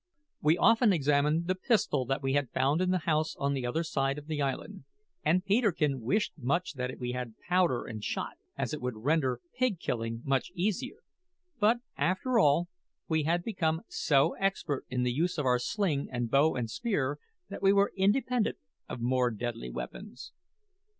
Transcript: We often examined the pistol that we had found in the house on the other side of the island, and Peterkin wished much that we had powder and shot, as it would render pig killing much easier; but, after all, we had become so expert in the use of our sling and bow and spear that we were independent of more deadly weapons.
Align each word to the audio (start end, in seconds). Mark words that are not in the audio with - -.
We 0.41 0.57
often 0.57 0.91
examined 0.91 1.45
the 1.45 1.53
pistol 1.53 2.07
that 2.07 2.23
we 2.23 2.33
had 2.33 2.49
found 2.49 2.81
in 2.81 2.89
the 2.89 2.97
house 3.05 3.35
on 3.35 3.53
the 3.53 3.67
other 3.67 3.83
side 3.83 4.17
of 4.17 4.25
the 4.25 4.41
island, 4.41 4.85
and 5.23 5.45
Peterkin 5.45 6.01
wished 6.01 6.33
much 6.39 6.73
that 6.73 6.97
we 6.97 7.11
had 7.11 7.35
powder 7.47 7.85
and 7.85 8.03
shot, 8.03 8.31
as 8.57 8.73
it 8.73 8.81
would 8.81 8.95
render 8.97 9.41
pig 9.59 9.79
killing 9.79 10.23
much 10.25 10.49
easier; 10.55 11.01
but, 11.59 11.81
after 11.97 12.39
all, 12.39 12.67
we 13.07 13.25
had 13.25 13.43
become 13.43 13.83
so 13.89 14.33
expert 14.39 14.87
in 14.89 15.03
the 15.03 15.13
use 15.13 15.37
of 15.37 15.45
our 15.45 15.59
sling 15.59 16.09
and 16.11 16.31
bow 16.31 16.55
and 16.55 16.71
spear 16.71 17.19
that 17.49 17.61
we 17.61 17.71
were 17.71 17.93
independent 17.95 18.57
of 18.89 19.01
more 19.01 19.29
deadly 19.29 19.69
weapons. 19.69 20.31